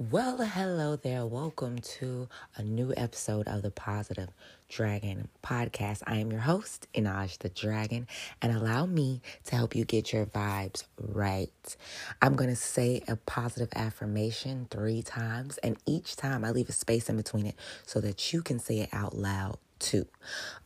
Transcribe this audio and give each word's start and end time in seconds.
Well, 0.00 0.36
hello 0.36 0.94
there. 0.94 1.26
Welcome 1.26 1.80
to 1.80 2.28
a 2.54 2.62
new 2.62 2.94
episode 2.96 3.48
of 3.48 3.62
the 3.62 3.72
Positive 3.72 4.28
Dragon 4.68 5.26
podcast. 5.42 6.04
I 6.06 6.18
am 6.18 6.30
your 6.30 6.42
host, 6.42 6.86
Inaj 6.94 7.38
the 7.38 7.48
Dragon, 7.48 8.06
and 8.40 8.56
allow 8.56 8.86
me 8.86 9.22
to 9.46 9.56
help 9.56 9.74
you 9.74 9.84
get 9.84 10.12
your 10.12 10.24
vibes 10.24 10.84
right. 11.00 11.76
I'm 12.22 12.36
going 12.36 12.48
to 12.48 12.54
say 12.54 13.02
a 13.08 13.16
positive 13.16 13.70
affirmation 13.74 14.68
three 14.70 15.02
times, 15.02 15.58
and 15.64 15.76
each 15.84 16.14
time 16.14 16.44
I 16.44 16.52
leave 16.52 16.68
a 16.68 16.72
space 16.72 17.08
in 17.08 17.16
between 17.16 17.46
it 17.46 17.56
so 17.84 18.00
that 18.00 18.32
you 18.32 18.40
can 18.40 18.60
say 18.60 18.78
it 18.78 18.90
out 18.92 19.16
loud 19.16 19.58
too. 19.80 20.06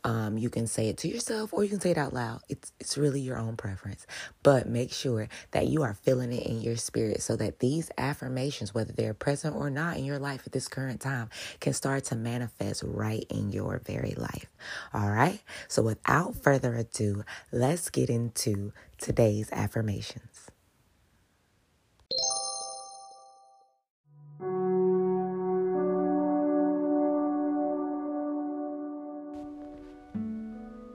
Um, 0.03 0.37
you 0.37 0.49
can 0.49 0.67
say 0.67 0.89
it 0.89 0.97
to 0.99 1.07
yourself 1.07 1.53
or 1.53 1.63
you 1.63 1.69
can 1.69 1.79
say 1.79 1.91
it 1.91 1.97
out 1.97 2.13
loud. 2.13 2.41
It's 2.49 2.71
it's 2.79 2.97
really 2.97 3.21
your 3.21 3.37
own 3.37 3.55
preference. 3.55 4.05
But 4.43 4.67
make 4.67 4.91
sure 4.91 5.29
that 5.51 5.67
you 5.67 5.83
are 5.83 5.93
feeling 5.93 6.33
it 6.33 6.45
in 6.45 6.61
your 6.61 6.75
spirit 6.77 7.21
so 7.21 7.35
that 7.37 7.59
these 7.59 7.91
affirmations, 7.97 8.73
whether 8.73 8.93
they're 8.93 9.13
present 9.13 9.55
or 9.55 9.69
not 9.69 9.97
in 9.97 10.05
your 10.05 10.19
life 10.19 10.43
at 10.45 10.51
this 10.53 10.67
current 10.67 11.01
time, 11.01 11.29
can 11.59 11.73
start 11.73 12.05
to 12.05 12.15
manifest 12.15 12.83
right 12.85 13.25
in 13.29 13.51
your 13.51 13.81
very 13.85 14.15
life. 14.15 14.47
All 14.93 15.09
right? 15.09 15.41
So 15.67 15.81
without 15.81 16.35
further 16.35 16.75
ado, 16.75 17.23
let's 17.51 17.89
get 17.89 18.09
into 18.09 18.73
today's 18.97 19.51
affirmations. 19.51 20.49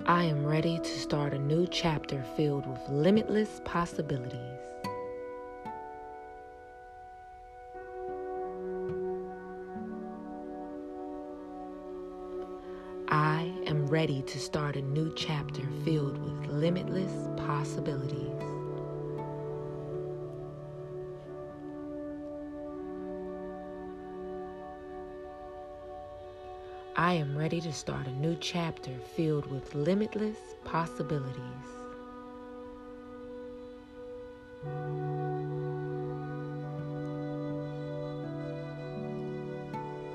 I 0.09 0.25
am 0.25 0.47
ready 0.47 0.79
to 0.79 0.99
start 0.99 1.35
a 1.35 1.39
new 1.39 1.67
chapter 1.67 2.25
filled 2.35 2.67
with 2.67 2.81
limitless 2.89 3.61
possibilities. 3.67 4.41
I 13.11 13.53
am 13.67 13.87
ready 13.89 14.23
to 14.23 14.41
start 14.41 14.77
a 14.77 14.81
new 14.81 15.13
chapter 15.15 15.61
filled 15.85 16.17
with 16.17 16.51
limitless 16.53 17.29
possibilities. 17.37 18.48
I 27.01 27.13
am 27.13 27.39
ready 27.39 27.61
to 27.61 27.73
start 27.73 28.09
a 28.09 28.11
new 28.11 28.37
chapter 28.41 28.91
filled 29.15 29.47
with 29.47 29.73
limitless 29.73 30.37
possibilities. 30.65 31.39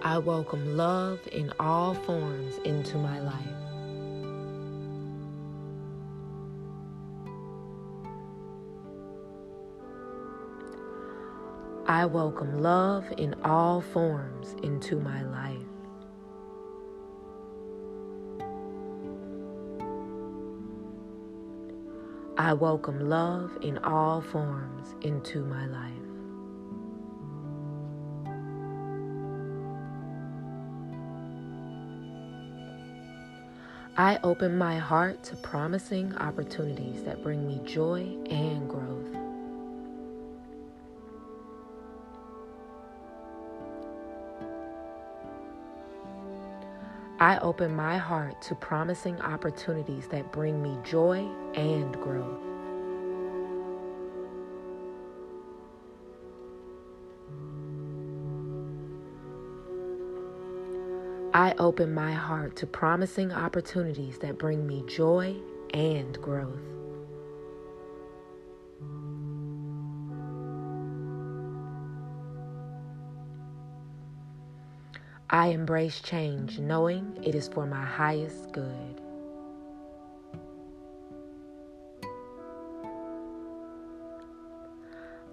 I 0.02 0.18
welcome 0.18 0.76
love 0.76 1.22
in 1.32 1.54
all 1.58 1.94
forms 1.94 2.58
into 2.66 2.98
my 2.98 3.22
life. 3.22 3.40
I 11.88 12.06
welcome 12.08 12.62
love 12.62 13.06
in 13.18 13.36
all 13.46 13.80
forms 13.80 14.58
into 14.62 15.00
my 15.00 15.24
life. 15.24 15.60
I 22.38 22.54
welcome 22.54 23.10
love 23.10 23.56
in 23.62 23.78
all 23.80 24.20
forms 24.20 24.96
into 25.02 25.46
my 25.46 25.68
life. 25.68 25.92
I 33.96 34.20
open 34.24 34.58
my 34.58 34.80
heart 34.80 35.24
to 35.26 35.36
promising 35.36 36.16
opportunities 36.18 37.04
that 37.04 37.22
bring 37.22 37.48
me 37.48 37.62
joy 37.66 38.18
and 38.32 38.68
growth. 38.68 38.93
I 47.24 47.38
open 47.38 47.74
my 47.74 47.98
heart 47.98 48.42
to 48.42 48.56
promising 48.56 49.22
opportunities 49.22 50.10
that 50.10 50.34
bring 50.34 50.62
me 50.62 50.78
joy 50.84 51.26
and 51.56 51.94
growth. 52.02 52.42
I 61.34 61.56
open 61.60 61.94
my 61.94 62.12
heart 62.12 62.58
to 62.58 62.68
promising 62.68 63.32
opportunities 63.32 64.18
that 64.18 64.38
bring 64.38 64.68
me 64.68 64.84
joy 64.86 65.38
and 65.74 66.22
growth. 66.22 66.83
I 75.34 75.48
embrace 75.48 76.00
change 76.00 76.60
knowing 76.60 77.18
it 77.24 77.34
is 77.34 77.48
for 77.48 77.66
my 77.66 77.84
highest 77.84 78.52
good. 78.52 79.02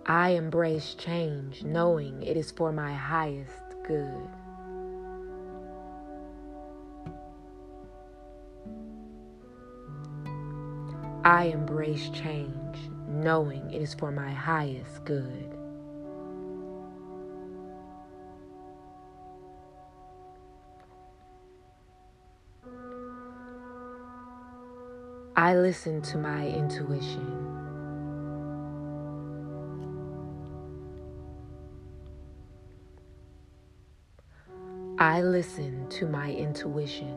I 0.06 0.30
embrace 0.30 0.94
change 0.94 1.64
knowing 1.64 2.22
it 2.22 2.38
is 2.38 2.50
for 2.50 2.72
my 2.72 2.94
highest 2.94 3.52
good. 3.86 4.28
I 11.26 11.50
embrace 11.52 12.08
change 12.08 12.78
knowing 13.06 13.70
it 13.70 13.82
is 13.82 13.92
for 13.92 14.10
my 14.10 14.30
highest 14.30 15.04
good. 15.04 15.59
I 25.50 25.56
listen 25.56 26.00
to 26.02 26.16
my 26.16 26.46
intuition. 26.46 27.26
I 35.00 35.22
listen 35.22 35.88
to 35.88 36.06
my 36.06 36.30
intuition. 36.30 37.16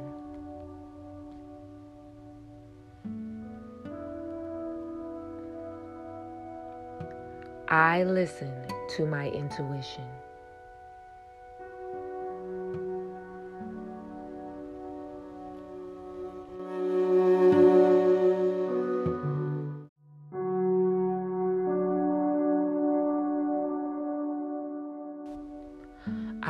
I 7.67 8.03
listen 8.03 8.51
to 8.95 9.05
my 9.05 9.29
intuition. 9.29 10.22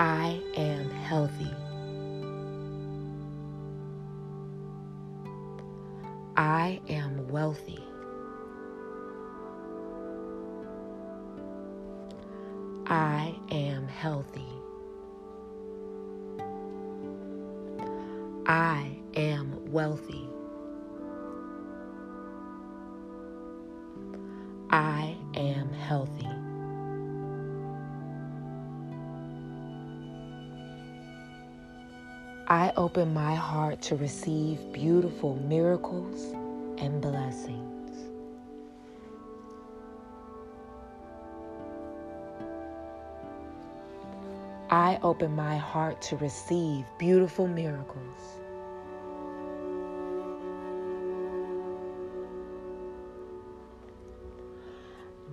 I 0.00 0.40
am 0.56 0.90
healthy. 0.90 1.52
I 6.38 6.80
am 6.88 7.28
wealthy. 7.28 7.84
I 12.86 13.36
am 13.50 13.88
healthy. 13.88 14.48
I 18.46 18.96
am 19.14 19.70
wealthy. 19.70 20.26
I 24.70 25.14
am 25.34 25.68
healthy. 25.74 26.29
I 32.50 32.72
open 32.76 33.14
my 33.14 33.36
heart 33.36 33.80
to 33.82 33.94
receive 33.94 34.72
beautiful 34.72 35.36
miracles 35.36 36.32
and 36.78 37.00
blessings. 37.00 37.96
I 44.68 44.98
open 45.00 45.36
my 45.36 45.56
heart 45.58 46.02
to 46.02 46.16
receive 46.16 46.84
beautiful 46.98 47.46
miracles. 47.46 48.20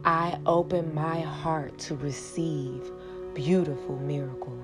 I 0.06 0.38
open 0.46 0.94
my 0.94 1.22
heart 1.22 1.80
to 1.80 1.96
receive 1.96 2.92
beautiful 3.34 3.98
miracles. 3.98 4.57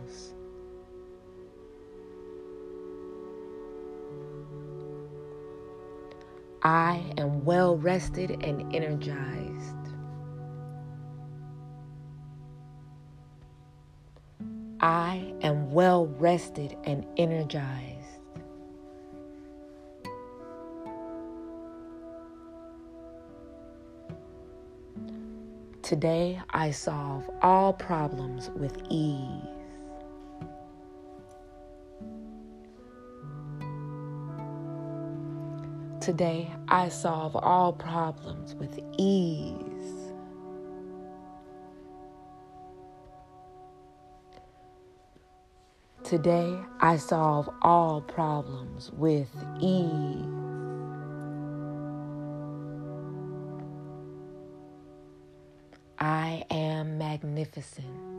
I 6.66 7.04
am 7.18 7.44
well 7.44 7.76
rested 7.76 8.42
and 8.42 8.74
energized. 8.74 9.76
I 14.80 15.34
am 15.42 15.74
well 15.74 16.08
rested 16.08 16.78
and 16.86 17.06
energized. 17.18 18.00
Today, 25.82 26.42
I 26.52 26.72
solve 26.72 27.30
all 27.42 27.74
problems 27.74 28.50
with 28.52 28.82
ease. 28.90 29.63
Today, 36.04 36.52
I 36.68 36.90
solve 36.90 37.34
all 37.34 37.72
problems 37.72 38.56
with 38.56 38.78
ease. 38.98 39.56
Today, 46.04 46.60
I 46.82 46.98
solve 46.98 47.50
all 47.62 48.02
problems 48.02 48.92
with 48.92 49.30
ease. 49.62 50.26
I 56.00 56.44
am 56.52 56.98
magnificent. 56.98 58.13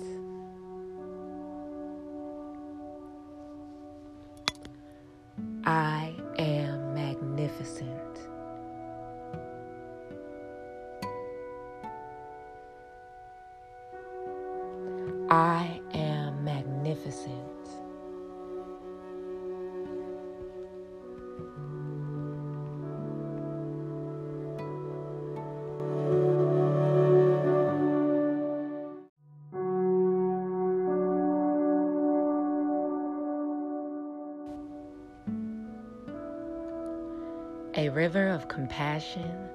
A 37.77 37.89
river 37.89 38.29
of 38.29 38.47
compassion 38.47 39.49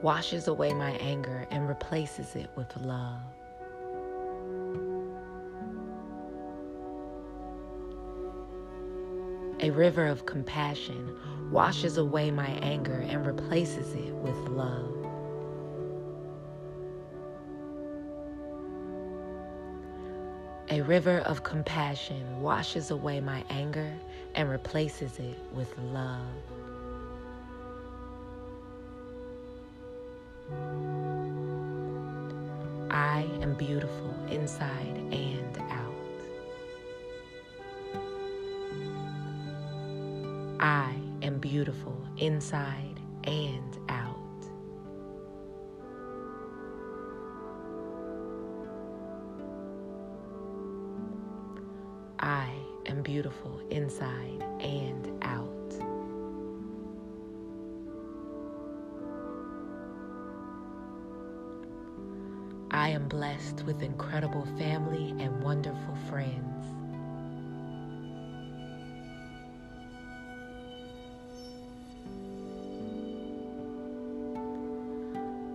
washes 0.00 0.48
away 0.48 0.72
my 0.72 0.92
anger 0.92 1.46
and 1.50 1.68
replaces 1.68 2.34
it 2.34 2.48
with 2.56 2.74
love. 2.78 3.20
A 9.60 9.68
river 9.68 10.06
of 10.06 10.24
compassion 10.24 11.14
washes 11.50 11.98
away 11.98 12.30
my 12.30 12.48
anger 12.62 13.04
and 13.06 13.26
replaces 13.26 13.92
it 13.96 14.14
with 14.14 14.48
love. 14.48 14.96
A 20.70 20.80
river 20.80 21.18
of 21.26 21.42
compassion 21.42 22.40
washes 22.40 22.90
away 22.90 23.20
my 23.20 23.44
anger 23.50 23.92
and 24.34 24.48
replaces 24.48 25.18
it 25.18 25.38
with 25.52 25.76
love. 25.76 26.24
I 33.22 33.42
am 33.42 33.54
beautiful 33.54 34.12
inside 34.30 34.96
and 35.12 35.56
out. 35.70 35.94
I 40.58 40.96
am 41.22 41.38
beautiful 41.38 41.96
inside 42.16 42.98
and 43.22 43.78
out. 43.88 44.18
I 52.18 52.50
am 52.86 53.02
beautiful 53.02 53.60
inside 53.70 54.42
and 54.58 55.22
out. 55.22 55.51
I 62.82 62.88
am 62.88 63.06
blessed 63.06 63.62
with 63.62 63.80
incredible 63.80 64.44
family 64.58 65.14
and 65.22 65.40
wonderful 65.40 65.94
friends. 66.10 66.66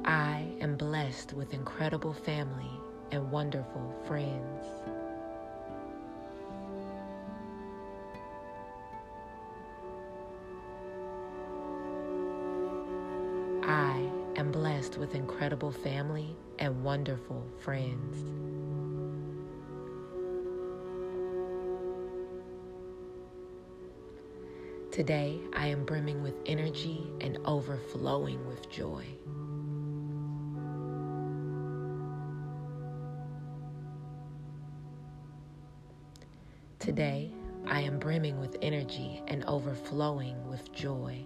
I 0.05 0.47
am 0.61 0.77
blessed 0.77 1.33
with 1.33 1.53
incredible 1.53 2.13
family 2.13 2.71
and 3.11 3.29
wonderful 3.29 3.93
friends. 4.05 4.96
With 14.97 15.15
incredible 15.15 15.71
family 15.71 16.35
and 16.59 16.83
wonderful 16.83 17.45
friends. 17.59 18.23
Today, 24.91 25.39
I 25.53 25.67
am 25.67 25.85
brimming 25.85 26.23
with 26.23 26.33
energy 26.47 27.05
and 27.21 27.37
overflowing 27.45 28.47
with 28.47 28.67
joy. 28.71 29.05
Today, 36.79 37.31
I 37.67 37.81
am 37.81 37.99
brimming 37.99 38.39
with 38.39 38.57
energy 38.61 39.21
and 39.27 39.43
overflowing 39.45 40.47
with 40.47 40.71
joy. 40.71 41.25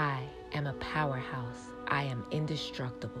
I 0.00 0.22
am 0.54 0.66
a 0.66 0.72
powerhouse. 0.80 1.66
I 1.88 2.04
am 2.04 2.24
indestructible. 2.30 3.20